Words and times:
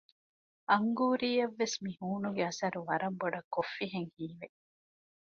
އަންގޫރީއަށް 0.69 1.57
ވެސް 1.59 1.77
މިހޫނުގެ 1.83 2.43
އަސަރު 2.47 2.79
ވަރަށް 2.89 3.17
ބޮޑަށް 3.19 3.49
ކޮށްފިހެން 3.55 4.11
ހީވެ 4.15 4.47